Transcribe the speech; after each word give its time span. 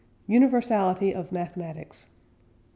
UNIVERSALITY 0.27 1.13
OF 1.13 1.31
MATHEMATICS. 1.31 2.07